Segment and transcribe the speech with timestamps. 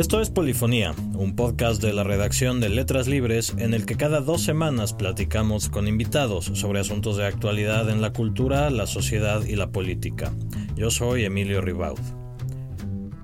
[0.00, 4.22] Esto es Polifonía, un podcast de la redacción de Letras Libres en el que cada
[4.22, 9.56] dos semanas platicamos con invitados sobre asuntos de actualidad en la cultura, la sociedad y
[9.56, 10.32] la política.
[10.74, 12.00] Yo soy Emilio Ribaud.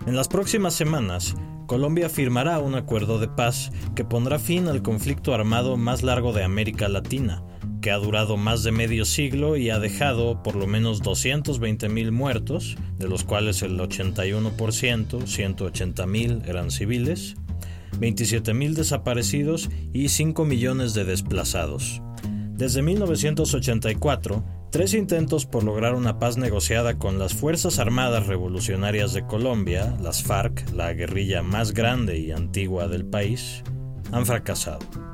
[0.07, 1.35] En las próximas semanas,
[1.67, 6.45] Colombia firmará un acuerdo de paz que pondrá fin al conflicto armado más largo de
[6.45, 7.43] América Latina,
[7.87, 12.77] que ha durado más de medio siglo y ha dejado por lo menos 220.000 muertos,
[12.99, 17.37] de los cuales el 81%, 180.000 eran civiles,
[18.01, 22.03] 27.000 desaparecidos y 5 millones de desplazados.
[22.57, 29.25] Desde 1984, tres intentos por lograr una paz negociada con las Fuerzas Armadas Revolucionarias de
[29.27, 33.63] Colombia, las FARC, la guerrilla más grande y antigua del país,
[34.11, 35.06] han fracasado.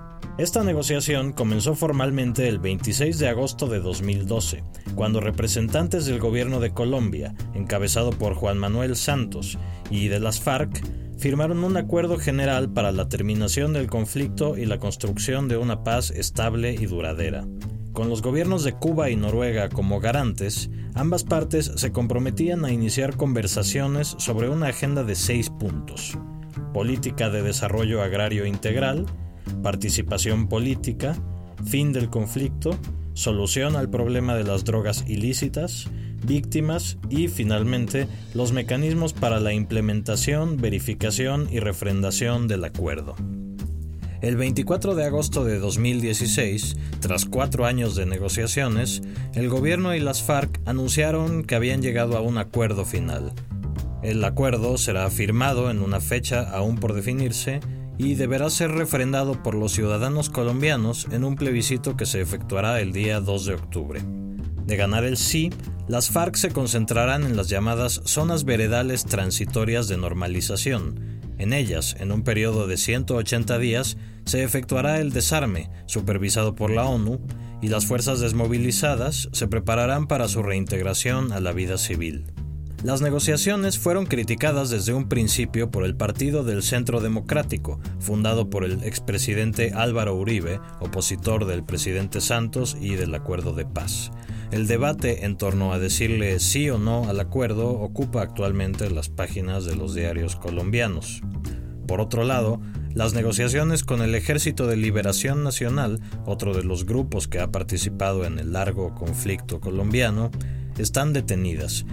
[0.42, 4.64] Esta negociación comenzó formalmente el 26 de agosto de 2012,
[4.96, 9.56] cuando representantes del gobierno de Colombia, encabezado por Juan Manuel Santos,
[9.88, 10.82] y de las FARC,
[11.16, 16.10] firmaron un acuerdo general para la terminación del conflicto y la construcción de una paz
[16.10, 17.46] estable y duradera.
[17.92, 23.16] Con los gobiernos de Cuba y Noruega como garantes, ambas partes se comprometían a iniciar
[23.16, 26.18] conversaciones sobre una agenda de seis puntos.
[26.74, 29.06] Política de desarrollo agrario integral,
[29.62, 31.16] participación política,
[31.64, 32.78] fin del conflicto,
[33.14, 35.88] solución al problema de las drogas ilícitas,
[36.24, 43.16] víctimas y, finalmente, los mecanismos para la implementación, verificación y refrendación del acuerdo.
[44.22, 49.02] El 24 de agosto de 2016, tras cuatro años de negociaciones,
[49.34, 53.32] el gobierno y las FARC anunciaron que habían llegado a un acuerdo final.
[54.04, 57.58] El acuerdo será firmado en una fecha aún por definirse
[57.98, 62.92] y deberá ser refrendado por los ciudadanos colombianos en un plebiscito que se efectuará el
[62.92, 64.02] día 2 de octubre.
[64.66, 65.50] De ganar el sí,
[65.88, 71.20] las FARC se concentrarán en las llamadas zonas veredales transitorias de normalización.
[71.38, 76.84] En ellas, en un periodo de 180 días, se efectuará el desarme, supervisado por la
[76.84, 77.20] ONU,
[77.60, 82.24] y las fuerzas desmovilizadas se prepararán para su reintegración a la vida civil.
[82.82, 88.64] Las negociaciones fueron criticadas desde un principio por el Partido del Centro Democrático, fundado por
[88.64, 94.10] el expresidente Álvaro Uribe, opositor del presidente Santos y del acuerdo de paz.
[94.50, 99.64] El debate en torno a decirle sí o no al acuerdo ocupa actualmente las páginas
[99.64, 101.22] de los diarios colombianos.
[101.86, 102.60] Por otro lado,
[102.94, 108.24] las negociaciones con el Ejército de Liberación Nacional, otro de los grupos que ha participado
[108.24, 110.32] en el largo conflicto colombiano,
[110.78, 111.84] están detenidas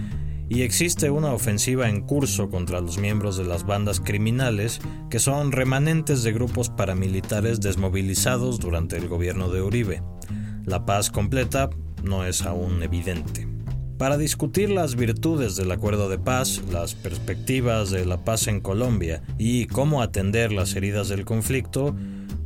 [0.50, 5.52] y existe una ofensiva en curso contra los miembros de las bandas criminales que son
[5.52, 10.02] remanentes de grupos paramilitares desmovilizados durante el gobierno de Uribe.
[10.64, 11.70] La paz completa
[12.02, 13.46] no es aún evidente.
[13.96, 19.22] Para discutir las virtudes del acuerdo de paz, las perspectivas de la paz en Colombia
[19.38, 21.94] y cómo atender las heridas del conflicto,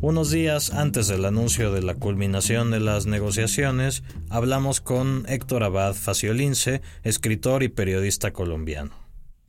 [0.05, 5.95] unos días antes del anuncio de la culminación de las negociaciones, hablamos con Héctor Abad
[5.95, 8.93] Faciolince, escritor y periodista colombiano.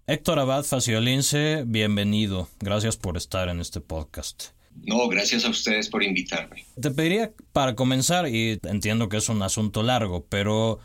[0.07, 2.47] Héctor Abad Faciolince, bienvenido.
[2.61, 4.51] Gracias por estar en este podcast.
[4.85, 6.65] No, gracias a ustedes por invitarme.
[6.81, 10.79] Te pediría para comenzar, y entiendo que es un asunto largo, pero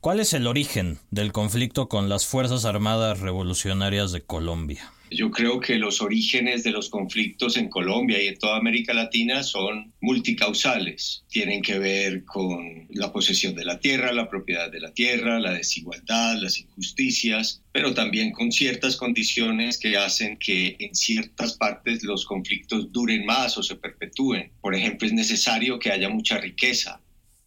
[0.00, 4.92] ¿cuál es el origen del conflicto con las Fuerzas Armadas Revolucionarias de Colombia?
[5.14, 9.44] Yo creo que los orígenes de los conflictos en Colombia y en toda América Latina
[9.44, 11.24] son multicausales.
[11.28, 15.52] Tienen que ver con la posesión de la tierra, la propiedad de la tierra, la
[15.52, 22.24] desigualdad, las injusticias, pero también con ciertas condiciones que hacen que en ciertas partes los
[22.24, 24.50] conflictos duren más o se perpetúen.
[24.60, 27.00] Por ejemplo, es necesario que haya mucha riqueza,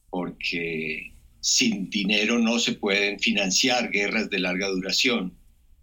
[0.09, 1.11] porque
[1.41, 5.33] sin dinero no se pueden financiar guerras de larga duración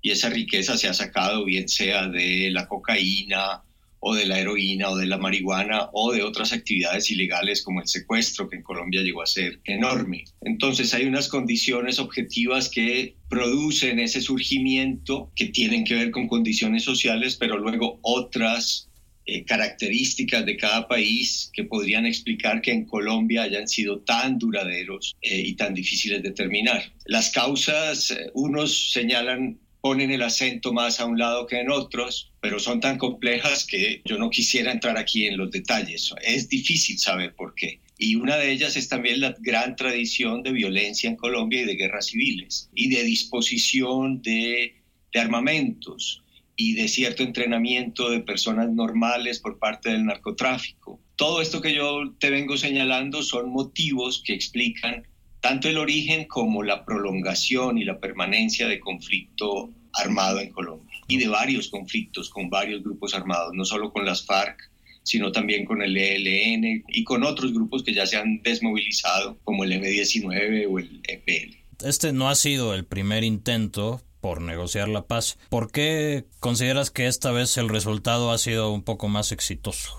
[0.05, 3.63] y esa riqueza se ha sacado bien sea de la cocaína
[4.01, 7.89] o de la heroína o de la marihuana o de otras actividades ilegales como el
[7.89, 10.25] secuestro que en Colombia llegó a ser enorme.
[10.43, 16.85] Entonces hay unas condiciones objetivas que producen ese surgimiento que tienen que ver con condiciones
[16.85, 18.91] sociales, pero luego otras
[19.25, 25.17] eh, características de cada país que podrían explicar que en Colombia hayan sido tan duraderos
[25.23, 26.93] eh, y tan difíciles de terminar.
[27.07, 32.33] Las causas, eh, unos señalan ponen el acento más a un lado que en otros,
[32.41, 36.11] pero son tan complejas que yo no quisiera entrar aquí en los detalles.
[36.23, 37.81] Es difícil saber por qué.
[37.99, 41.75] Y una de ellas es también la gran tradición de violencia en Colombia y de
[41.75, 44.75] guerras civiles y de disposición de,
[45.13, 46.23] de armamentos
[46.57, 50.99] y de cierto entrenamiento de personas normales por parte del narcotráfico.
[51.17, 55.07] Todo esto que yo te vengo señalando son motivos que explican
[55.45, 61.19] tanto el origen como la prolongación y la permanencia de conflicto armado en Colombia y
[61.19, 64.57] de varios conflictos con varios grupos armados, no solo con las FARC,
[65.03, 69.65] sino también con el ELN y con otros grupos que ya se han desmovilizado, como
[69.65, 71.57] el M-19 o el EPL.
[71.87, 75.37] Este no ha sido el primer intento por negociar la paz.
[75.51, 79.93] ¿Por qué consideras que esta vez el resultado ha sido un poco más exitoso?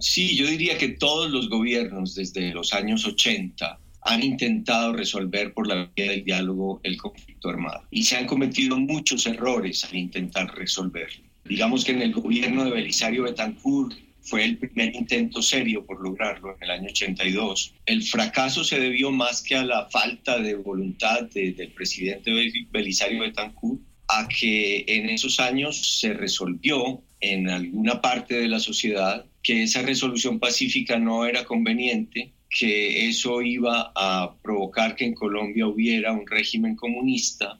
[0.00, 3.78] Sí, yo diría que todos los gobiernos desde los años 80
[4.08, 8.78] han intentado resolver por la vía del diálogo el conflicto armado y se han cometido
[8.78, 11.24] muchos errores al intentar resolverlo.
[11.44, 16.56] Digamos que en el gobierno de Belisario Betancourt fue el primer intento serio por lograrlo
[16.56, 17.74] en el año 82.
[17.84, 22.30] El fracaso se debió más que a la falta de voluntad del presidente
[22.70, 29.26] Belisario Betancourt, a que en esos años se resolvió en alguna parte de la sociedad
[29.42, 35.66] que esa resolución pacífica no era conveniente, que eso iba a provocar que en Colombia
[35.66, 37.58] hubiera un régimen comunista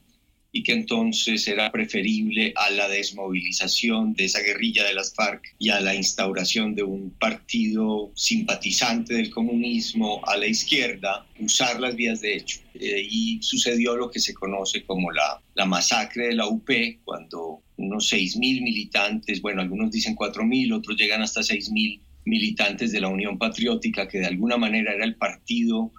[0.51, 5.69] y que entonces era preferible a la desmovilización de esa guerrilla de las FARC y
[5.69, 12.21] a la instauración de un partido simpatizante del comunismo a la izquierda, usar las vías
[12.23, 12.61] de hecho.
[12.75, 16.71] Eh, y sucedió lo que se conoce como la, la masacre de la UP,
[17.05, 23.09] cuando unos 6.000 militantes, bueno, algunos dicen 4.000, otros llegan hasta 6.000 militantes de la
[23.09, 25.93] Unión Patriótica, que de alguna manera era el partido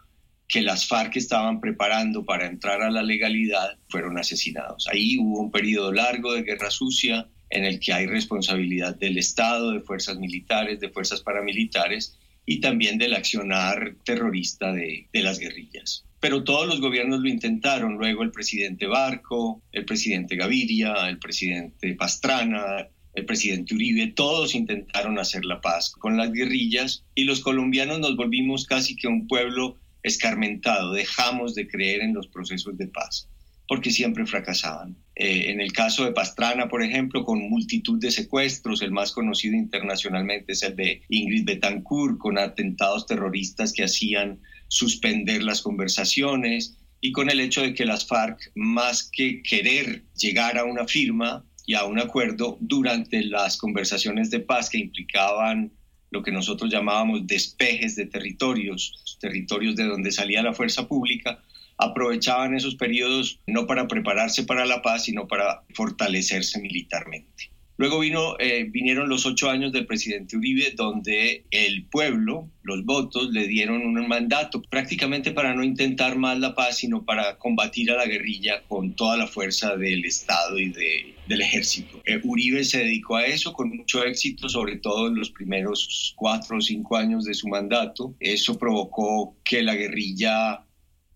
[0.47, 4.87] que las FARC estaban preparando para entrar a la legalidad fueron asesinados.
[4.91, 9.71] Ahí hubo un periodo largo de guerra sucia en el que hay responsabilidad del Estado,
[9.71, 16.03] de fuerzas militares, de fuerzas paramilitares y también del accionar terrorista de, de las guerrillas.
[16.19, 21.93] Pero todos los gobiernos lo intentaron, luego el presidente Barco, el presidente Gaviria, el presidente
[21.93, 28.00] Pastrana, el presidente Uribe, todos intentaron hacer la paz con las guerrillas y los colombianos
[28.00, 33.27] nos volvimos casi que un pueblo escarmentado, dejamos de creer en los procesos de paz,
[33.67, 34.95] porque siempre fracasaban.
[35.15, 39.55] Eh, en el caso de Pastrana, por ejemplo, con multitud de secuestros, el más conocido
[39.55, 44.39] internacionalmente es el de Ingrid Betancourt, con atentados terroristas que hacían
[44.69, 50.57] suspender las conversaciones y con el hecho de que las FARC, más que querer llegar
[50.57, 55.71] a una firma y a un acuerdo durante las conversaciones de paz que implicaban
[56.10, 61.44] lo que nosotros llamábamos despejes de territorios, territorios de donde salía la fuerza pública,
[61.77, 67.51] aprovechaban esos periodos no para prepararse para la paz, sino para fortalecerse militarmente.
[67.79, 73.31] Luego vino, eh, vinieron los ocho años del presidente Uribe, donde el pueblo, los votos,
[73.31, 77.95] le dieron un mandato prácticamente para no intentar más la paz, sino para combatir a
[77.95, 82.01] la guerrilla con toda la fuerza del Estado y de, del ejército.
[82.03, 86.57] Eh, Uribe se dedicó a eso con mucho éxito, sobre todo en los primeros cuatro
[86.57, 88.13] o cinco años de su mandato.
[88.19, 90.65] Eso provocó que la guerrilla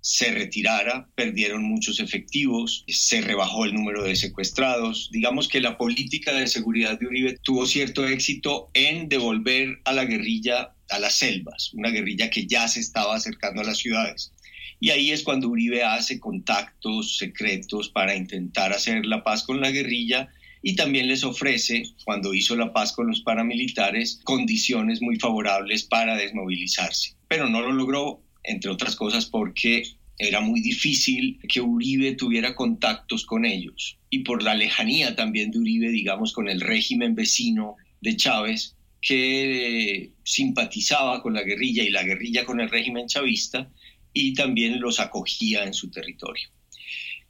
[0.03, 5.09] se retirara, perdieron muchos efectivos, se rebajó el número de secuestrados.
[5.13, 10.03] Digamos que la política de seguridad de Uribe tuvo cierto éxito en devolver a la
[10.03, 14.33] guerrilla a las selvas, una guerrilla que ya se estaba acercando a las ciudades.
[14.81, 19.71] Y ahí es cuando Uribe hace contactos secretos para intentar hacer la paz con la
[19.71, 20.27] guerrilla
[20.61, 26.17] y también les ofrece, cuando hizo la paz con los paramilitares, condiciones muy favorables para
[26.17, 27.15] desmovilizarse.
[27.29, 29.83] Pero no lo logró entre otras cosas porque
[30.17, 33.97] era muy difícil que Uribe tuviera contactos con ellos.
[34.09, 40.11] Y por la lejanía también de Uribe, digamos, con el régimen vecino de Chávez, que
[40.23, 43.69] simpatizaba con la guerrilla y la guerrilla con el régimen chavista,
[44.13, 46.47] y también los acogía en su territorio.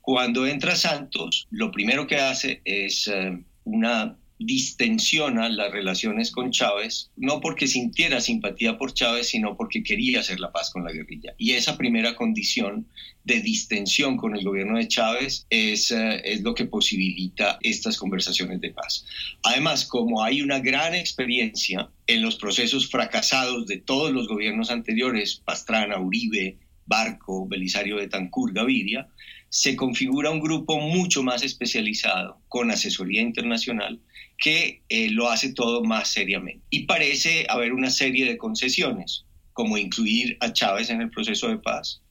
[0.01, 7.09] Cuando entra Santos, lo primero que hace es eh, una distensiona las relaciones con Chávez,
[7.15, 11.33] no porque sintiera simpatía por Chávez, sino porque quería hacer la paz con la guerrilla.
[11.37, 12.87] Y esa primera condición
[13.23, 18.59] de distensión con el gobierno de Chávez es, eh, es lo que posibilita estas conversaciones
[18.61, 19.05] de paz.
[19.43, 25.41] Además, como hay una gran experiencia en los procesos fracasados de todos los gobiernos anteriores,
[25.45, 29.07] Pastrana, Uribe, Barco, Belisario de Tancur, Gaviria,
[29.53, 33.99] se configura un grupo mucho más especializado, con asesoría internacional,
[34.37, 36.63] que eh, lo hace todo más seriamente.
[36.69, 41.57] Y parece haber una serie de concesiones, como incluir a Chávez en el proceso de
[41.57, 42.01] paz,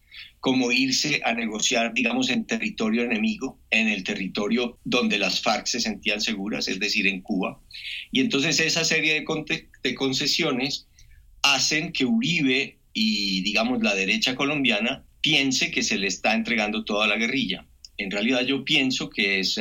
[0.43, 5.81] como irse a negociar, digamos, en territorio enemigo, en el territorio donde las FARC se
[5.81, 7.61] sentían seguras, es decir, en Cuba.
[8.11, 10.89] Y entonces esa serie de, concesiones
[11.43, 17.07] hacen que Uribe y, digamos, la derecha colombiana piense que se le está entregando toda
[17.07, 17.65] la guerrilla.
[17.97, 19.61] En realidad yo pienso que es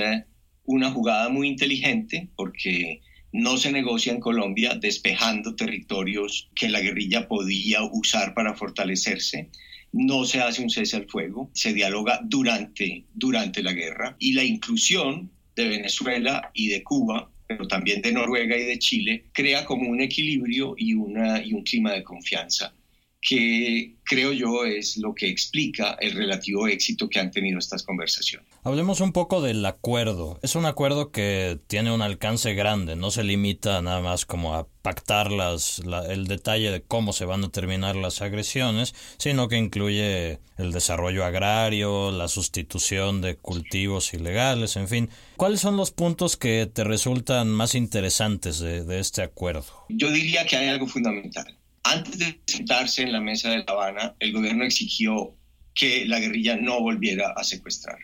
[0.65, 3.01] una jugada muy inteligente porque
[3.31, 9.49] no se negocia en Colombia despejando territorios que la guerrilla podía usar para fortalecerse.
[9.93, 14.43] No se hace un cese al fuego, se dialoga durante, durante la guerra y la
[14.43, 19.89] inclusión de Venezuela y de Cuba, pero también de Noruega y de Chile, crea como
[19.89, 22.73] un equilibrio y, una, y un clima de confianza
[23.21, 28.47] que creo yo es lo que explica el relativo éxito que han tenido estas conversaciones.
[28.63, 30.39] Hablemos un poco del acuerdo.
[30.43, 34.67] Es un acuerdo que tiene un alcance grande, no se limita nada más como a
[34.81, 40.39] pactar las, el detalle de cómo se van a terminar las agresiones, sino que incluye
[40.57, 45.09] el desarrollo agrario, la sustitución de cultivos ilegales, en fin.
[45.37, 49.65] ¿Cuáles son los puntos que te resultan más interesantes de, de este acuerdo?
[49.89, 54.15] Yo diría que hay algo fundamental antes de sentarse en la mesa de La Habana,
[54.19, 55.35] el gobierno exigió
[55.73, 57.97] que la guerrilla no volviera a secuestrar.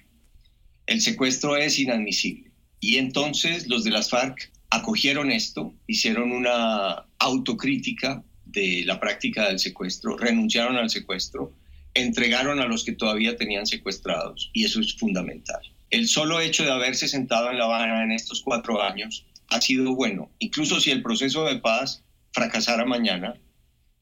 [0.87, 2.51] El secuestro es inadmisible.
[2.79, 9.59] Y entonces los de las FARC acogieron esto, hicieron una autocrítica de la práctica del
[9.59, 11.53] secuestro, renunciaron al secuestro,
[11.93, 15.59] entregaron a los que todavía tenían secuestrados, y eso es fundamental.
[15.89, 19.95] El solo hecho de haberse sentado en La Habana en estos cuatro años ha sido
[19.95, 22.03] bueno, incluso si el proceso de paz
[22.33, 23.35] fracasara mañana,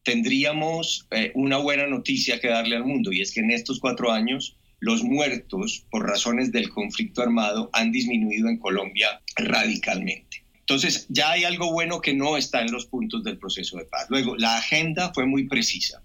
[0.04, 4.12] tendríamos eh, una buena noticia que darle al mundo y es que en estos cuatro
[4.12, 10.44] años los muertos por razones del conflicto armado han disminuido en Colombia radicalmente.
[10.60, 14.08] Entonces ya hay algo bueno que no está en los puntos del proceso de paz.
[14.10, 16.02] Luego, la agenda fue muy precisa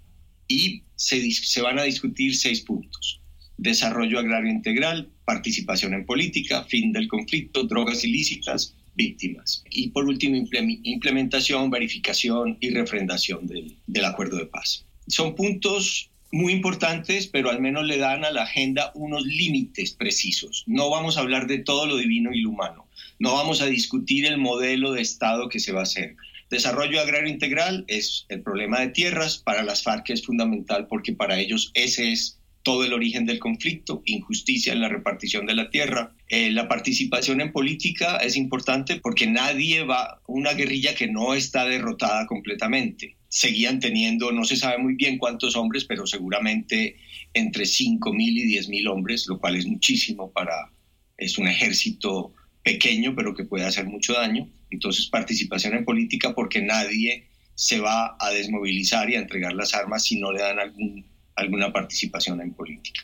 [0.49, 3.23] y se, van a discutir seis puntos.
[3.57, 9.65] Desarrollo agrario integral, participación en política, fin del conflicto, drogas ilícitas, víctimas.
[9.71, 10.37] Y por último,
[10.83, 13.47] implementación, verificación y refrendación
[13.87, 14.85] del acuerdo de paz.
[15.07, 20.65] Son puntos muy importantes, pero al menos le dan a la agenda unos límites precisos.
[20.67, 22.87] No vamos a hablar de todo lo divino y lo humano.
[23.19, 26.17] No vamos a discutir el modelo de Estado que se va a hacer.
[26.51, 29.39] Desarrollo agrario integral es el problema de tierras.
[29.39, 34.03] Para las FARC es fundamental porque para ellos ese es todo el origen del conflicto,
[34.05, 36.13] injusticia en la repartición de la tierra.
[36.29, 41.65] Eh, la participación en política es importante porque nadie va, una guerrilla que no está
[41.65, 43.17] derrotada completamente.
[43.31, 46.97] Seguían teniendo, no se sabe muy bien cuántos hombres, pero seguramente
[47.33, 50.71] entre 5.000 y 10.000 hombres, lo cual es muchísimo para,
[51.17, 54.47] es un ejército pequeño, pero que puede hacer mucho daño.
[54.71, 60.05] Entonces, participación en política porque nadie se va a desmovilizar y a entregar las armas
[60.05, 61.05] si no le dan algún
[61.41, 63.03] alguna participación en política.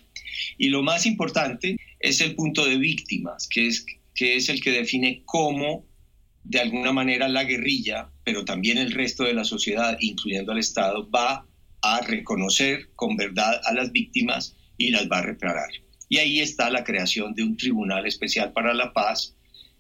[0.59, 4.73] Y lo más importante es el punto de víctimas, que es, que es el que
[4.73, 5.85] define cómo,
[6.49, 11.09] de alguna manera, la guerrilla, pero también el resto de la sociedad, incluyendo al Estado,
[11.11, 11.45] va
[11.83, 15.69] a reconocer con verdad a las víctimas y las va a reparar.
[16.09, 19.35] Y ahí está la creación de un tribunal especial para la paz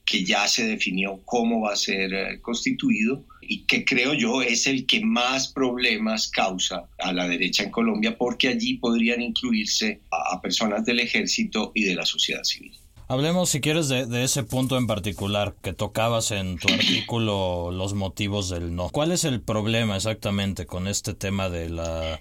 [0.04, 4.66] que ya se definió cómo va a ser eh, constituido y que creo yo es
[4.66, 10.40] el que más problemas causa a la derecha en Colombia porque allí podrían incluirse a,
[10.40, 12.72] personas del ejército y de la sociedad civil.
[13.08, 18.50] Hablemos, si quieres, de, ese punto en particular que tocabas en tu artículo, los motivos
[18.50, 18.88] del no.
[18.88, 21.68] ¿Cuál es el problema exactamente con este tema de,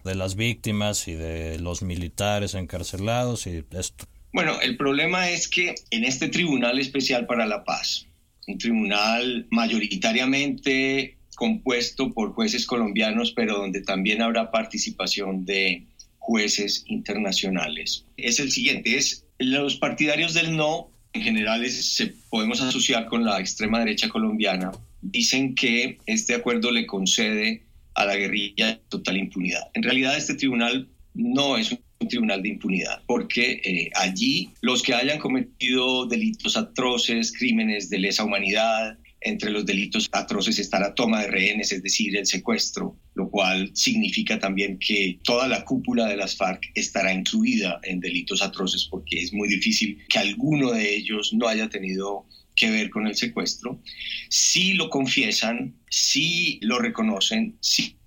[0.03, 4.05] de las víctimas y de los militares encarcelados y esto?
[4.31, 8.05] Bueno, el problema es que en este Tribunal Especial para la Paz,
[8.47, 15.87] un tribunal mayoritariamente compuesto por jueces colombianos, pero donde también habrá participación de
[16.19, 18.05] jueces internacionales.
[18.17, 23.39] Es el siguiente, es los partidarios del no, en general se podemos asociar con la
[23.39, 27.63] extrema derecha colombiana, dicen que este acuerdo le concede
[27.93, 29.61] a la guerrilla total impunidad.
[29.73, 34.81] En realidad este tribunal no es un un tribunal de impunidad, porque eh, allí los
[34.81, 40.93] que hayan cometido delitos atroces, crímenes de lesa humanidad, entre los delitos atroces está la
[40.93, 46.05] toma de rehenes, es decir, el secuestro, lo cual significa también que toda la cúpula
[46.05, 50.95] de las FARC estará incluida en delitos atroces porque es muy difícil que alguno de
[50.95, 53.81] ellos no haya tenido que ver con el secuestro.
[54.29, 57.97] Si lo confiesan, si lo reconocen, si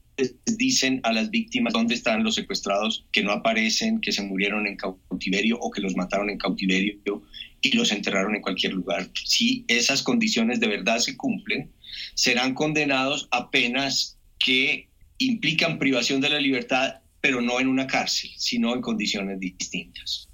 [0.56, 4.76] dicen a las víctimas dónde están los secuestrados que no aparecen, que se murieron en
[4.76, 7.22] cautiverio o que los mataron en cautiverio
[7.60, 9.08] y los enterraron en cualquier lugar.
[9.24, 11.70] Si esas condiciones de verdad se cumplen,
[12.14, 14.88] serán condenados a penas que
[15.18, 20.28] implican privación de la libertad, pero no en una cárcel, sino en condiciones distintas.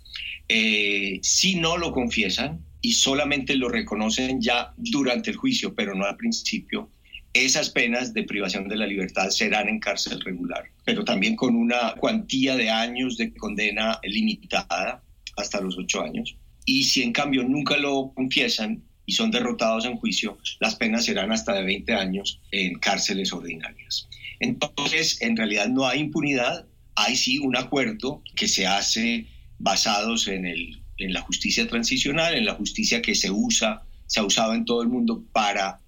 [0.49, 6.04] Eh, si no lo confiesan y solamente lo reconocen ya durante el juicio, pero no
[6.04, 6.90] al principio,
[7.33, 11.95] esas penas de privación de la libertad serán en cárcel regular, pero también con una
[11.97, 15.02] cuantía de años de condena limitada
[15.37, 16.37] hasta los ocho años.
[16.64, 21.30] Y si en cambio nunca lo confiesan y son derrotados en juicio, las penas serán
[21.30, 24.09] hasta de 20 años en cárceles ordinarias.
[24.40, 29.26] Entonces, en realidad no hay impunidad, hay sí un acuerdo que se hace
[29.59, 34.25] basados en, el, en la justicia transicional, en la justicia que se usa se ha
[34.25, 35.80] usado en todo el mundo para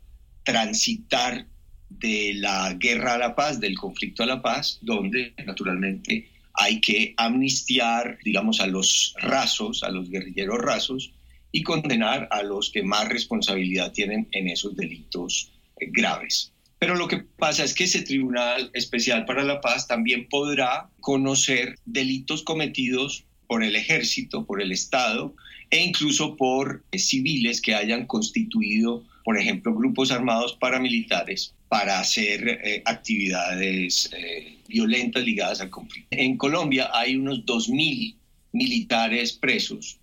[0.45, 1.47] transitar
[1.89, 7.15] de la guerra a la paz, del conflicto a la paz, donde naturalmente hay que
[7.17, 11.13] amnistiar, digamos, a los rasos, a los guerrilleros rasos,
[11.53, 16.53] y condenar a los que más responsabilidad tienen en esos delitos eh, graves.
[16.79, 21.79] Pero lo que pasa es que ese Tribunal Especial para la Paz también podrá conocer
[21.87, 25.35] delitos cometidos por el ejército, por el Estado
[25.71, 32.61] e incluso por eh, civiles que hayan constituido, por ejemplo, grupos armados paramilitares para hacer
[32.63, 36.07] eh, actividades eh, violentas ligadas al conflicto.
[36.13, 38.15] En Colombia hay unos 2.000
[38.53, 39.99] militares presos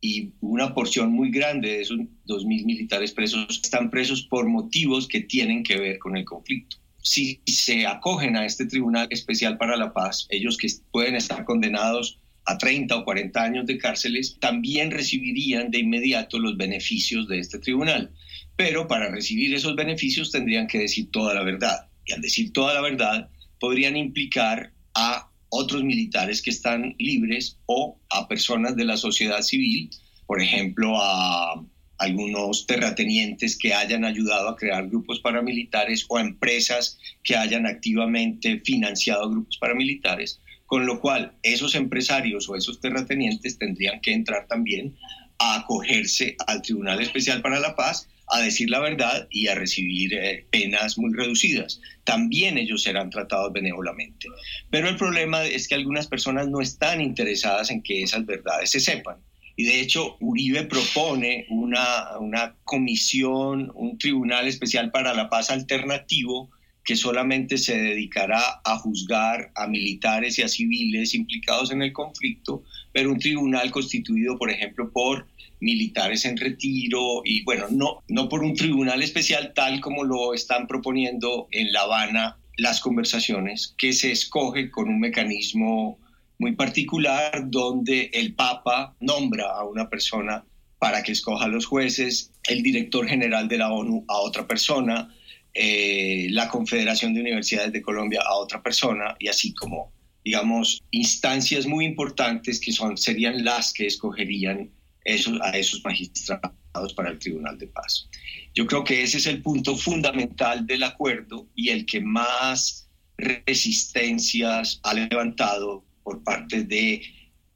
[0.00, 5.20] y una porción muy grande de esos 2.000 militares presos están presos por motivos que
[5.20, 6.78] tienen que ver con el conflicto.
[7.00, 12.18] Si se acogen a este Tribunal Especial para la Paz, ellos que pueden estar condenados
[12.46, 17.58] a 30 o 40 años de cárceles, también recibirían de inmediato los beneficios de este
[17.58, 18.10] tribunal.
[18.56, 21.88] Pero para recibir esos beneficios tendrían que decir toda la verdad.
[22.06, 27.98] Y al decir toda la verdad, podrían implicar a otros militares que están libres o
[28.10, 29.88] a personas de la sociedad civil,
[30.26, 31.64] por ejemplo, a
[31.98, 38.60] algunos terratenientes que hayan ayudado a crear grupos paramilitares o a empresas que hayan activamente
[38.64, 40.40] financiado grupos paramilitares
[40.74, 44.96] con lo cual esos empresarios o esos terratenientes tendrían que entrar también
[45.38, 50.14] a acogerse al Tribunal Especial para la Paz a decir la verdad y a recibir
[50.14, 51.80] eh, penas muy reducidas.
[52.02, 54.26] También ellos serán tratados benévolamente.
[54.68, 58.80] Pero el problema es que algunas personas no están interesadas en que esas verdades se
[58.80, 59.18] sepan.
[59.54, 66.50] Y de hecho, Uribe propone una, una comisión, un tribunal especial para la paz alternativo
[66.84, 72.62] que solamente se dedicará a juzgar a militares y a civiles implicados en el conflicto,
[72.92, 75.26] pero un tribunal constituido, por ejemplo, por
[75.60, 80.66] militares en retiro y bueno, no, no por un tribunal especial tal como lo están
[80.66, 85.98] proponiendo en La Habana las conversaciones, que se escoge con un mecanismo
[86.38, 90.44] muy particular donde el Papa nombra a una persona
[90.78, 95.14] para que escoja a los jueces, el director general de la ONU a otra persona,
[95.54, 99.92] eh, la Confederación de Universidades de Colombia a otra persona y así como,
[100.24, 104.70] digamos, instancias muy importantes que son, serían las que escogerían
[105.04, 108.08] esos, a esos magistrados para el Tribunal de Paz.
[108.54, 114.80] Yo creo que ese es el punto fundamental del acuerdo y el que más resistencias
[114.82, 117.02] ha levantado por parte de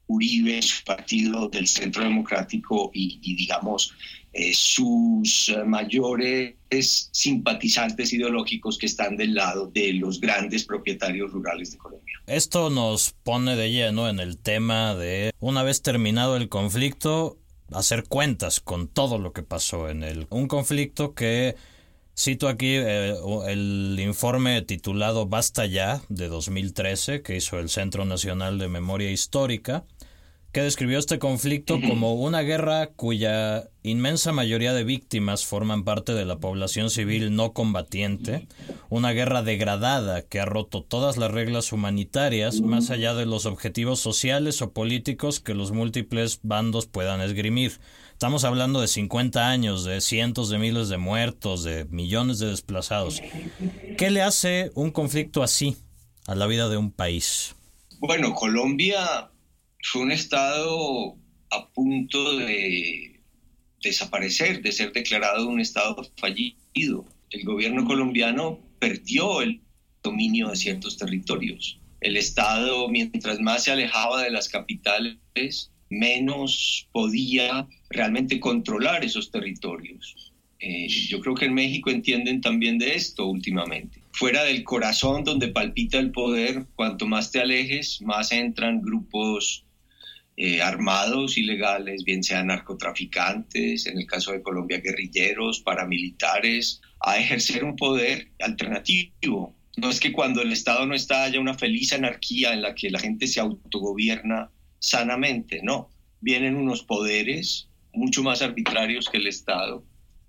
[0.07, 3.93] Uribe, su partido del Centro Democrático y, y digamos,
[4.33, 6.55] eh, sus eh, mayores
[7.11, 12.13] simpatizantes ideológicos que están del lado de los grandes propietarios rurales de Colombia.
[12.27, 17.39] Esto nos pone de lleno en el tema de, una vez terminado el conflicto,
[17.71, 20.27] hacer cuentas con todo lo que pasó en él.
[20.29, 21.55] Un conflicto que
[22.19, 23.15] Cito aquí eh,
[23.47, 29.85] el informe titulado Basta ya de 2013 que hizo el Centro Nacional de Memoria Histórica,
[30.51, 36.25] que describió este conflicto como una guerra cuya inmensa mayoría de víctimas forman parte de
[36.25, 38.47] la población civil no combatiente,
[38.89, 43.99] una guerra degradada que ha roto todas las reglas humanitarias más allá de los objetivos
[43.99, 47.79] sociales o políticos que los múltiples bandos puedan esgrimir.
[48.13, 53.21] Estamos hablando de 50 años, de cientos de miles de muertos, de millones de desplazados.
[53.97, 55.77] ¿Qué le hace un conflicto así
[56.25, 57.55] a la vida de un país?
[57.99, 59.29] Bueno, Colombia
[59.81, 61.15] fue un Estado
[61.51, 63.19] a punto de
[63.81, 67.05] desaparecer, de ser declarado un Estado fallido.
[67.31, 69.61] El gobierno colombiano perdió el
[70.03, 71.79] dominio de ciertos territorios.
[72.01, 75.17] El Estado, mientras más se alejaba de las capitales,
[75.89, 80.33] menos podía realmente controlar esos territorios.
[80.59, 84.03] Eh, yo creo que en México entienden también de esto últimamente.
[84.11, 89.65] Fuera del corazón donde palpita el poder, cuanto más te alejes, más entran grupos
[90.41, 97.65] eh, armados ilegales, bien sean narcotraficantes, en el caso de Colombia guerrilleros, paramilitares, a ejercer
[97.65, 99.53] un poder alternativo.
[99.75, 102.89] No es que cuando el Estado no está haya una feliz anarquía en la que
[102.89, 104.49] la gente se autogobierna
[104.79, 105.89] sanamente, no.
[106.21, 109.83] Vienen unos poderes mucho más arbitrarios que el Estado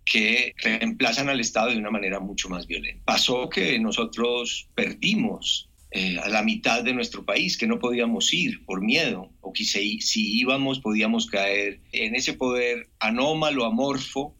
[0.05, 3.05] que reemplazan al Estado de una manera mucho más violenta.
[3.05, 8.65] Pasó que nosotros perdimos eh, a la mitad de nuestro país, que no podíamos ir
[8.65, 14.37] por miedo, o que si, si íbamos podíamos caer en ese poder anómalo, amorfo,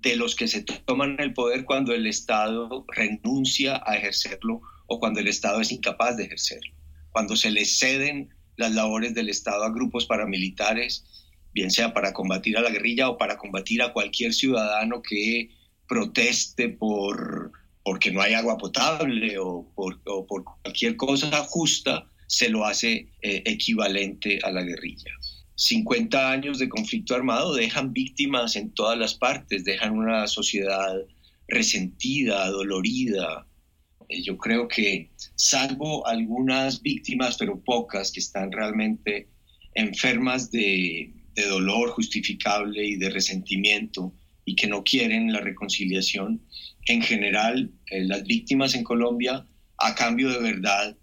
[0.00, 5.20] de los que se toman el poder cuando el Estado renuncia a ejercerlo o cuando
[5.20, 6.74] el Estado es incapaz de ejercerlo,
[7.10, 11.04] cuando se le ceden las labores del Estado a grupos paramilitares
[11.52, 15.50] bien sea para combatir a la guerrilla o para combatir a cualquier ciudadano que
[15.86, 17.52] proteste por
[17.84, 20.00] porque no hay agua potable o por,
[20.62, 25.12] cualquier cosa justa, se lo hace eh, equivalente a la guerrilla.
[25.56, 30.94] 50 años de conflicto armado dejan víctimas en todas las partes, dejan una sociedad
[31.48, 33.46] resentida, dolorida.
[34.08, 39.28] Eh, yo creo que salvo algunas víctimas, pero pocas, que están realmente
[39.74, 44.12] enfermas de, de dolor justificable y de resentimiento
[44.44, 46.40] y que no quieren la reconciliación,
[46.86, 49.46] en general eh, las víctimas en Colombia,
[49.78, 50.96] a cambio de verdad,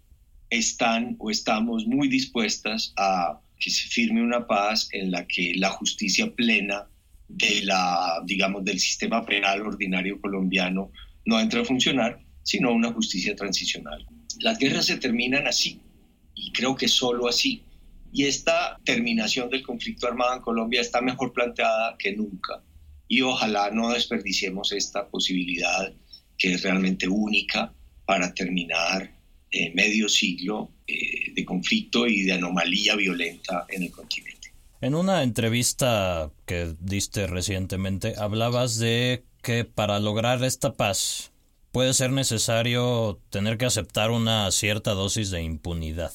[0.50, 5.70] están o estamos muy dispuestas a que se firme una paz en la que la
[5.70, 6.86] justicia plena
[7.28, 10.90] de la, digamos, del sistema penal ordinario colombiano
[11.26, 14.06] no entre a funcionar, sino una justicia transicional.
[14.40, 15.80] Las guerras se terminan así,
[16.34, 17.62] y creo que solo así.
[18.12, 22.60] Y esta terminación del conflicto armado en Colombia está mejor planteada que nunca
[23.10, 25.92] y ojalá no desperdiciemos esta posibilidad
[26.38, 27.74] que es realmente única
[28.06, 29.12] para terminar
[29.50, 34.52] eh, medio siglo eh, de conflicto y de anomalía violenta en el continente.
[34.80, 41.32] En una entrevista que diste recientemente hablabas de que para lograr esta paz
[41.72, 46.12] puede ser necesario tener que aceptar una cierta dosis de impunidad.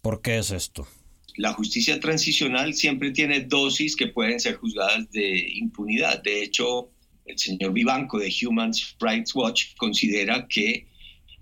[0.00, 0.88] ¿Por qué es esto?
[1.36, 6.22] La justicia transicional siempre tiene dosis que pueden ser juzgadas de impunidad.
[6.22, 6.90] De hecho,
[7.26, 10.86] el señor Vivanco de Human Rights Watch considera que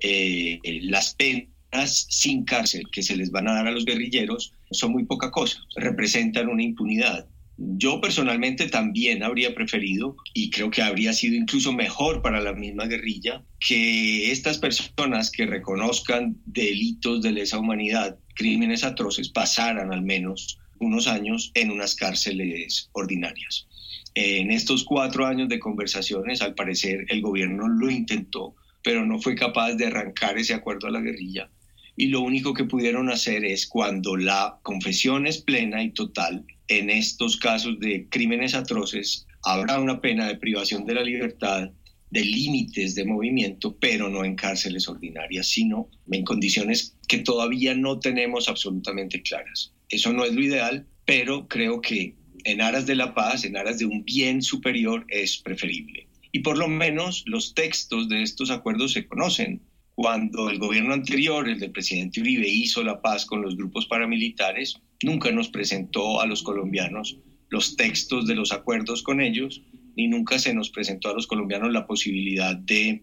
[0.00, 4.92] eh, las penas sin cárcel que se les van a dar a los guerrilleros son
[4.92, 7.26] muy poca cosa, representan una impunidad.
[7.60, 12.86] Yo personalmente también habría preferido, y creo que habría sido incluso mejor para la misma
[12.86, 20.60] guerrilla, que estas personas que reconozcan delitos de lesa humanidad crímenes atroces pasaran al menos
[20.78, 23.66] unos años en unas cárceles ordinarias.
[24.14, 29.34] En estos cuatro años de conversaciones, al parecer, el gobierno lo intentó, pero no fue
[29.34, 31.50] capaz de arrancar ese acuerdo a la guerrilla.
[31.96, 36.90] Y lo único que pudieron hacer es cuando la confesión es plena y total, en
[36.90, 41.70] estos casos de crímenes atroces, habrá una pena de privación de la libertad
[42.10, 47.98] de límites de movimiento, pero no en cárceles ordinarias, sino en condiciones que todavía no
[47.98, 49.74] tenemos absolutamente claras.
[49.90, 53.78] Eso no es lo ideal, pero creo que en aras de la paz, en aras
[53.78, 56.08] de un bien superior, es preferible.
[56.32, 59.62] Y por lo menos los textos de estos acuerdos se conocen.
[59.94, 64.80] Cuando el gobierno anterior, el del presidente Uribe, hizo la paz con los grupos paramilitares,
[65.02, 67.18] nunca nos presentó a los colombianos
[67.50, 69.62] los textos de los acuerdos con ellos,
[69.96, 73.02] ni nunca se nos presentó a los colombianos la posibilidad de,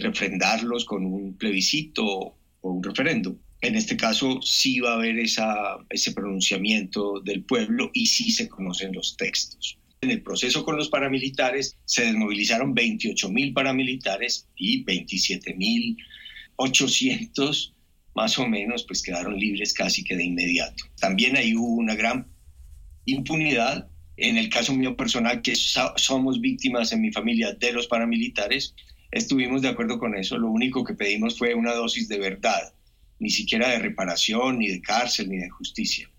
[0.00, 3.36] refrendarlos con un plebiscito o un referéndum.
[3.60, 8.94] En este caso sí va a haber ese pronunciamiento del pueblo y sí se conocen
[8.94, 9.78] los textos.
[10.00, 15.98] En el proceso con los paramilitares se desmovilizaron 28 mil paramilitares y 27 mil
[16.56, 17.74] 800
[18.20, 20.84] más o menos pues quedaron libres casi que de inmediato.
[21.00, 22.26] También ahí hubo una gran
[23.06, 28.74] impunidad en el caso mío personal, que somos víctimas en mi familia de los paramilitares,
[29.10, 30.36] estuvimos de acuerdo con eso.
[30.36, 32.74] Lo único que pedimos fue una dosis de verdad,
[33.18, 36.10] ni siquiera de reparación, ni de cárcel, ni de justicia.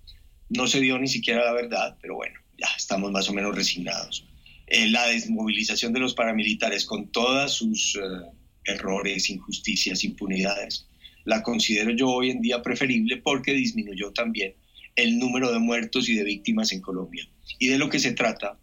[0.49, 4.25] No se dio ni siquiera la verdad, pero bueno, ya estamos más o menos resignados.
[4.65, 7.99] Eh, la desmovilización de los paramilitares con todos sus eh,
[8.65, 10.87] errores, injusticias, impunidades,
[11.25, 14.55] la considero yo hoy en día preferible porque disminuyó también
[14.95, 17.27] el número de muertos y de víctimas en Colombia.
[17.59, 18.57] Y de lo que se trata,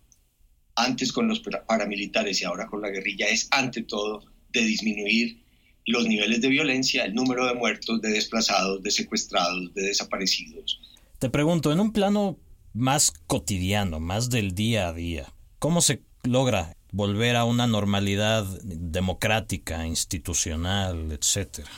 [0.77, 5.43] antes con los paramilitares y ahora con la guerrilla, es ante todo de disminuir
[5.87, 10.81] los niveles de violencia, el número de muertos, de desplazados, de secuestrados, de desaparecidos.
[11.19, 12.39] Te pregunto, en un plano
[12.75, 19.87] más cotidiano, más del día a día, ¿cómo se logra volver a una normalidad democrática,
[19.87, 21.69] institucional, etcétera?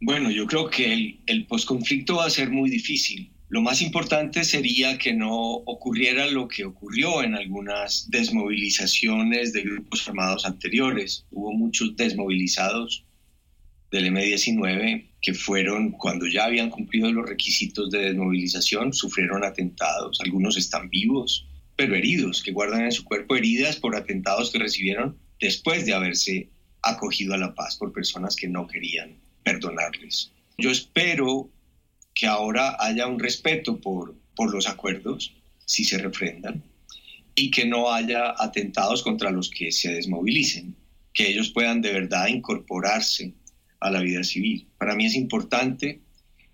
[0.00, 3.32] Bueno, yo creo que el, el posconflicto va a ser muy difícil.
[3.48, 10.06] Lo más importante sería que no ocurriera lo que ocurrió en algunas desmovilizaciones de grupos
[10.06, 11.24] armados anteriores.
[11.30, 13.04] Hubo muchos desmovilizados
[13.90, 20.20] del M-19 que fueron, cuando ya habían cumplido los requisitos de desmovilización, sufrieron atentados.
[20.20, 25.16] Algunos están vivos, pero heridos, que guardan en su cuerpo heridas por atentados que recibieron
[25.40, 26.50] después de haberse
[26.82, 30.32] acogido a la paz por personas que no querían perdonarles.
[30.58, 31.48] Yo espero
[32.12, 35.32] que ahora haya un respeto por, por los acuerdos,
[35.64, 36.64] si se refrendan,
[37.36, 40.74] y que no haya atentados contra los que se desmovilicen,
[41.14, 43.34] que ellos puedan de verdad incorporarse
[43.78, 44.66] a la vida civil.
[44.78, 46.00] Para mí es importante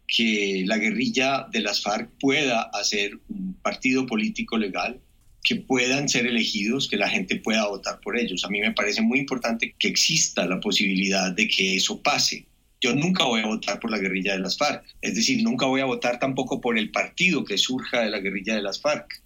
[0.07, 5.01] que la guerrilla de las FARC pueda hacer un partido político legal,
[5.43, 8.45] que puedan ser elegidos, que la gente pueda votar por ellos.
[8.45, 12.47] A mí me parece muy importante que exista la posibilidad de que eso pase.
[12.83, 15.81] Yo nunca voy a votar por la guerrilla de las FARC, es decir, nunca voy
[15.81, 19.23] a votar tampoco por el partido que surja de la guerrilla de las FARC,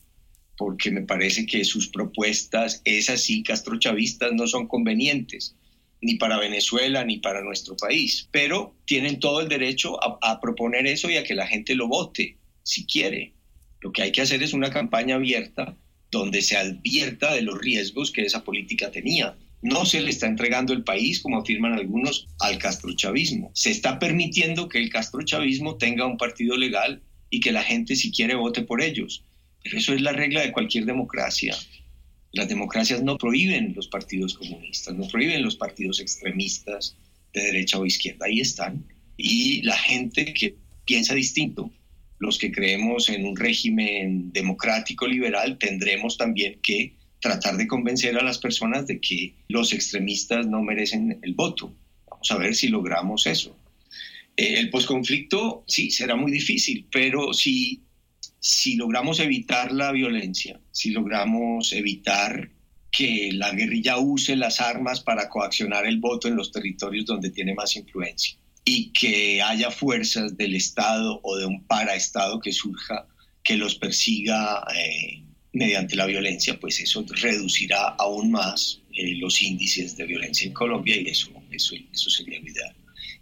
[0.59, 5.57] porque me parece que sus propuestas, esas sí, castrochavistas, no son convenientes
[6.03, 10.87] ni para Venezuela ni para nuestro país, pero tienen todo el derecho a, a proponer
[10.87, 13.33] eso y a que la gente lo vote, si quiere.
[13.81, 15.75] Lo que hay que hacer es una campaña abierta
[16.11, 19.35] donde se advierta de los riesgos que esa política tenía.
[19.67, 23.51] No se le está entregando el país, como afirman algunos, al castrochavismo.
[23.53, 28.13] Se está permitiendo que el castrochavismo tenga un partido legal y que la gente si
[28.13, 29.25] quiere vote por ellos.
[29.65, 31.57] Pero eso es la regla de cualquier democracia.
[32.31, 36.97] Las democracias no prohíben los partidos comunistas, no prohíben los partidos extremistas
[37.35, 38.27] de derecha o izquierda.
[38.27, 38.85] Ahí están.
[39.17, 41.73] Y la gente que piensa distinto,
[42.21, 48.23] los que creemos en un régimen democrático liberal, tendremos también que tratar de convencer a
[48.23, 51.75] las personas de que los extremistas no merecen el voto.
[52.11, 53.57] Vamos a ver si logramos eso.
[54.37, 57.83] Eh, el posconflicto, sí, será muy difícil, pero si,
[58.39, 62.51] si logramos evitar la violencia, si logramos evitar
[62.91, 67.55] que la guerrilla use las armas para coaccionar el voto en los territorios donde tiene
[67.55, 73.07] más influencia, y que haya fuerzas del Estado o de un paraestado que surja
[73.43, 75.23] que los persiga eh,
[75.57, 80.97] mediante la violencia, pues eso reducirá aún más eh, los índices de violencia en Colombia
[81.01, 82.75] y eso, eso, eso sería lo ideal.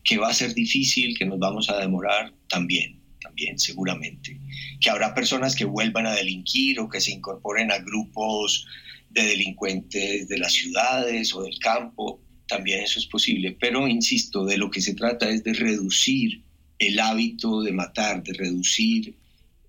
[0.02, 4.38] Que va a ser difícil, que nos vamos a demorar, también, también, seguramente.
[4.80, 8.66] Que habrá personas que vuelvan a delinquir o que se incorporen a grupos
[9.10, 14.58] de delincuentes de las ciudades o del campo, también eso es posible, pero insisto, de
[14.58, 16.42] lo que se trata es de reducir
[16.78, 19.14] el hábito de matar, de reducir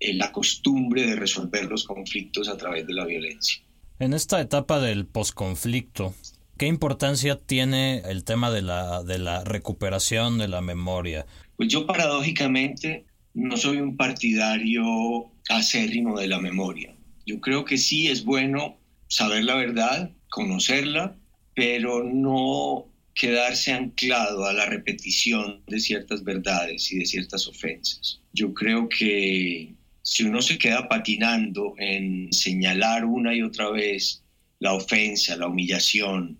[0.00, 3.62] la costumbre de resolver los conflictos a través de la violencia.
[3.98, 6.14] En esta etapa del posconflicto,
[6.58, 11.26] ¿qué importancia tiene el tema de la, de la recuperación de la memoria?
[11.56, 16.94] Pues yo paradójicamente no soy un partidario acérrimo de la memoria.
[17.26, 18.76] Yo creo que sí es bueno
[19.08, 21.16] saber la verdad, conocerla,
[21.54, 28.20] pero no quedarse anclado a la repetición de ciertas verdades y de ciertas ofensas.
[28.34, 29.72] Yo creo que
[30.06, 34.22] si uno se queda patinando en señalar una y otra vez
[34.60, 36.38] la ofensa, la humillación,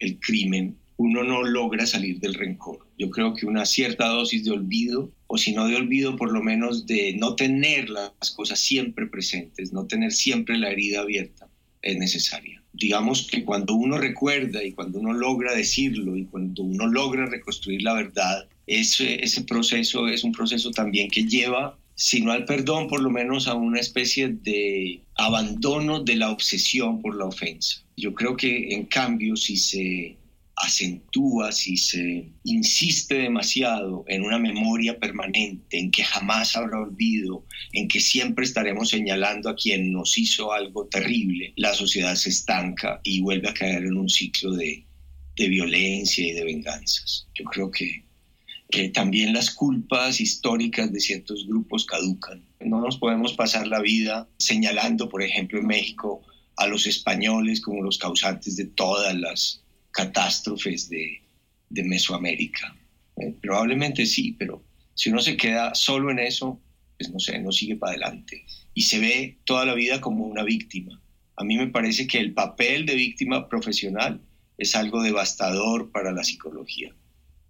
[0.00, 2.86] el crimen, uno no logra salir del rencor.
[2.98, 6.42] Yo creo que una cierta dosis de olvido, o si no de olvido, por lo
[6.42, 11.48] menos de no tener las cosas siempre presentes, no tener siempre la herida abierta,
[11.80, 16.86] es necesaria digamos que cuando uno recuerda y cuando uno logra decirlo y cuando uno
[16.86, 22.30] logra reconstruir la verdad, ese, ese proceso es un proceso también que lleva, si no
[22.30, 27.24] al perdón, por lo menos a una especie de abandono de la obsesión por la
[27.24, 27.82] ofensa.
[27.96, 30.16] Yo creo que en cambio, si se
[30.56, 37.88] acentúa, si se insiste demasiado en una memoria permanente, en que jamás habrá olvido, en
[37.88, 43.20] que siempre estaremos señalando a quien nos hizo algo terrible, la sociedad se estanca y
[43.20, 44.84] vuelve a caer en un ciclo de,
[45.36, 47.28] violencia y de venganzas.
[47.34, 48.05] Yo creo que,
[48.70, 52.42] que también las culpas históricas de ciertos grupos caducan.
[52.60, 56.22] No nos podemos pasar la vida señalando, por ejemplo, en México,
[56.56, 61.22] a los españoles como los causantes de todas las catástrofes de,
[61.70, 62.74] Mesoamérica.
[63.16, 64.62] Eh, probablemente sí, pero
[64.94, 66.58] si uno se queda solo en eso,
[66.98, 68.44] pues no sé, no sigue para adelante.
[68.74, 71.00] Y se ve toda la vida como una víctima.
[71.36, 74.20] A mí me parece que el papel de víctima profesional
[74.56, 76.94] es algo devastador para la psicología.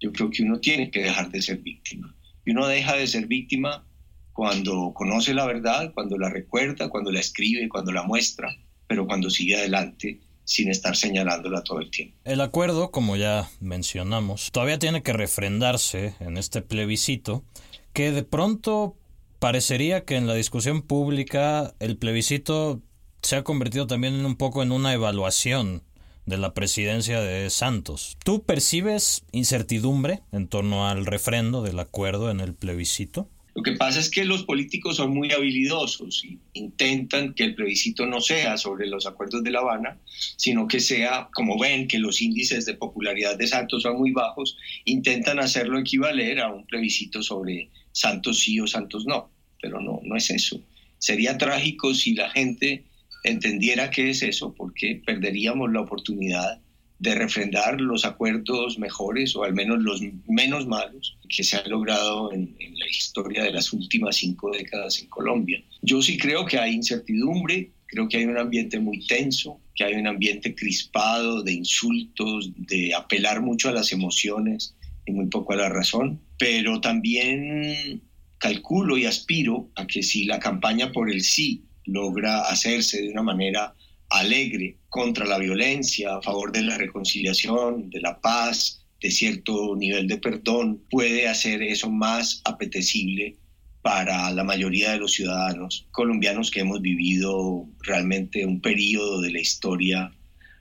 [0.00, 2.14] Yo creo que uno tiene que dejar de ser víctima.
[2.44, 3.86] Y uno deja de ser víctima
[4.32, 8.54] cuando conoce la verdad, cuando la recuerda, cuando la escribe, cuando la muestra,
[8.86, 12.16] pero cuando sigue adelante sin estar señalándola todo el tiempo.
[12.24, 17.44] El acuerdo, como ya mencionamos, todavía tiene que refrendarse en este plebiscito,
[17.92, 18.96] que de pronto
[19.38, 22.80] parecería que en la discusión pública el plebiscito
[23.22, 25.82] se ha convertido también en un poco en una evaluación
[26.26, 28.18] de la presidencia de Santos.
[28.24, 33.28] ¿Tú percibes incertidumbre en torno al refrendo del acuerdo en el plebiscito?
[33.56, 38.04] Lo que pasa es que los políticos son muy habilidosos y intentan que el plebiscito
[38.04, 39.98] no sea sobre los acuerdos de La Habana,
[40.36, 44.58] sino que sea, como ven que los índices de popularidad de Santos son muy bajos,
[44.84, 49.30] intentan hacerlo equivaler a un plebiscito sobre Santos sí o Santos no,
[49.62, 50.60] pero no, no es eso.
[50.98, 52.84] Sería trágico si la gente
[53.30, 56.60] entendiera qué es eso, porque perderíamos la oportunidad
[56.98, 62.32] de refrendar los acuerdos mejores o al menos los menos malos que se han logrado
[62.32, 65.62] en, la historia de las últimas cinco décadas en Colombia.
[65.82, 69.94] Yo sí creo que hay incertidumbre, creo que hay un ambiente muy tenso, que hay
[69.94, 75.56] un ambiente crispado de insultos, de apelar mucho a las emociones y muy poco a
[75.56, 78.02] la razón, pero también
[78.38, 83.22] calculo y aspiro a que si la campaña por el sí logra hacerse de una
[83.22, 83.74] manera
[84.10, 90.06] alegre contra la violencia, a favor de la reconciliación, de la paz, de cierto nivel
[90.08, 93.36] de perdón, puede hacer eso más apetecible
[93.82, 99.40] para la mayoría de los ciudadanos colombianos que hemos vivido realmente un periodo de la
[99.40, 100.12] historia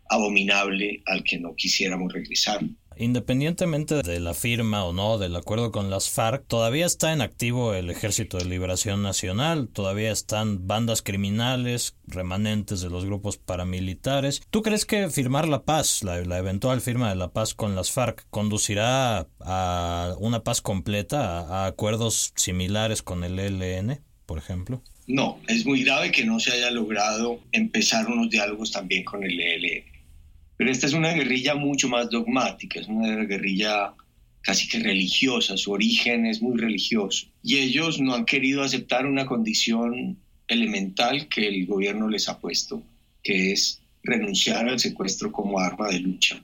[0.10, 2.60] abominable al que no quisiéramos regresar.
[2.98, 7.74] Independientemente de la firma o no del acuerdo con las FARC, todavía está en activo
[7.74, 14.42] el Ejército de Liberación Nacional, todavía están bandas criminales, remanentes de los grupos paramilitares.
[14.50, 18.26] ¿Tú crees que firmar la paz, la, eventual firma de la paz con las FARC,
[18.30, 24.82] conducirá a una paz completa, a, a acuerdos similares con el ELN, por ejemplo?
[25.08, 29.40] No, es muy grave que no se haya logrado empezar unos diálogos también con el
[29.40, 29.95] ELN
[30.58, 33.94] pero esta es una guerrilla mucho más dogmática, es una guerrilla
[34.42, 37.28] casi que religiosa, su origen es muy religioso.
[37.42, 42.84] Y ellos no han querido aceptar una condición elemental que el gobierno les ha puesto,
[43.24, 46.40] que es renunciar al secuestro como arma de lucha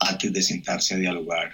[0.00, 1.52] antes de sentarse a dialogar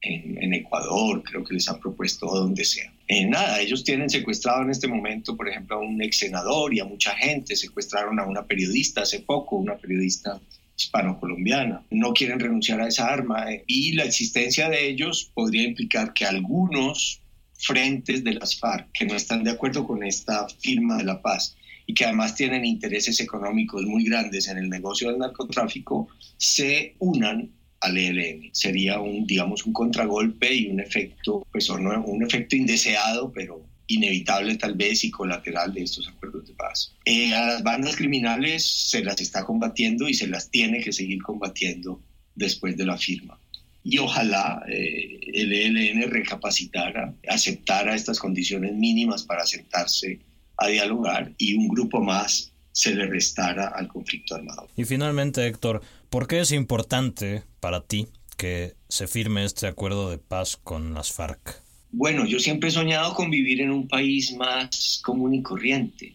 [0.00, 2.92] en, Ecuador, creo que les han propuesto donde sea.
[3.08, 6.80] En nada, ellos tienen secuestrado en este momento, por ejemplo, a un ex senador y
[6.80, 10.40] a mucha gente, secuestraron a una periodista hace poco, una periodista
[10.78, 11.84] hispano-colombiana.
[11.90, 16.24] No quieren renunciar a esa arma eh, y la existencia de ellos podría implicar que
[16.24, 17.20] algunos
[17.54, 21.56] frentes de las FARC que no están de acuerdo con esta firma de la paz
[21.86, 27.50] y que además tienen intereses económicos muy grandes en el negocio del narcotráfico, se unan
[27.80, 28.50] al ELN.
[28.52, 34.74] Sería un, digamos, un contragolpe y un efecto, pues, un efecto indeseado, pero inevitable tal
[34.74, 36.94] vez y colateral de estos acuerdos de paz.
[37.04, 41.22] Eh, a las bandas criminales se las está combatiendo y se las tiene que seguir
[41.22, 42.00] combatiendo
[42.34, 43.38] después de la firma.
[43.82, 50.20] Y ojalá eh, el ELN recapacitara, aceptara estas condiciones mínimas para sentarse
[50.58, 54.68] a dialogar y un grupo más se le restara al conflicto armado.
[54.76, 60.18] Y finalmente, Héctor, ¿por qué es importante para ti que se firme este acuerdo de
[60.18, 61.67] paz con las FARC?
[61.90, 66.14] Bueno, yo siempre he soñado con vivir en un país más común y corriente,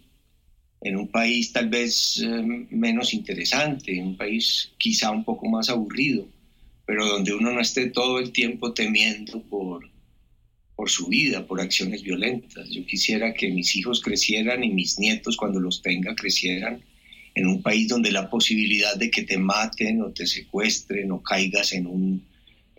[0.82, 5.70] en un país tal vez eh, menos interesante, en un país quizá un poco más
[5.70, 6.28] aburrido,
[6.86, 9.90] pero donde uno no esté todo el tiempo temiendo por,
[10.76, 12.70] por su vida, por acciones violentas.
[12.70, 16.84] Yo quisiera que mis hijos crecieran y mis nietos cuando los tenga crecieran
[17.36, 21.74] en un país donde la posibilidad de que te maten o te secuestren o caigas
[21.74, 22.33] en un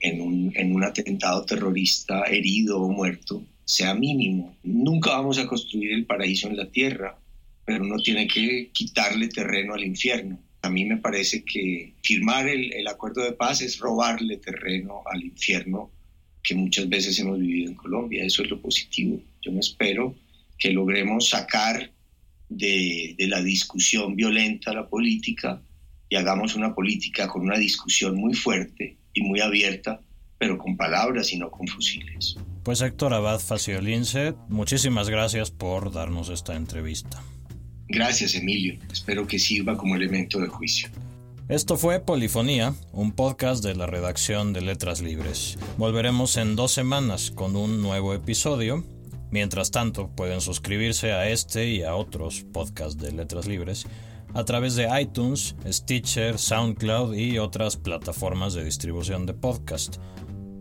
[0.05, 4.55] en un, en un atentado terrorista herido o muerto sea mínimo.
[4.63, 7.19] Nunca vamos a construir el paraíso en la tierra,
[7.65, 10.39] pero uno tiene que quitarle terreno al infierno.
[10.61, 15.25] A mí me parece que firmar el, el, acuerdo de paz es robarle terreno al
[15.25, 15.91] infierno
[16.43, 18.25] que muchas veces hemos vivido en Colombia.
[18.25, 19.19] Eso es lo positivo.
[19.41, 20.15] Yo me espero
[20.59, 21.91] que logremos sacar
[22.51, 25.63] de, de la discusión violenta la política
[26.11, 30.01] y hagamos una política con una discusión muy fuerte y muy abierta,
[30.39, 32.37] pero con palabras y no con fusiles.
[32.63, 37.23] Pues Héctor Abad Faciolince, muchísimas gracias por darnos esta entrevista.
[37.89, 38.79] Gracias, Emilio.
[38.93, 40.89] Espero que sirva como elemento de juicio.
[41.49, 45.59] Esto fue Polifonía, un podcast de la redacción de Letras Libres.
[45.77, 48.83] Volveremos en dos semanas con un nuevo episodio.
[49.31, 53.87] Mientras tanto, pueden suscribirse a este y a otros podcasts de Letras Libres
[54.35, 59.97] a través de iTunes, Stitcher, SoundCloud y otras plataformas de distribución de podcast.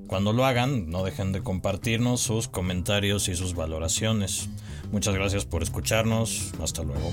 [0.07, 4.47] Cuando lo hagan, no dejen de compartirnos sus comentarios y sus valoraciones.
[4.91, 6.51] Muchas gracias por escucharnos.
[6.61, 7.11] Hasta luego.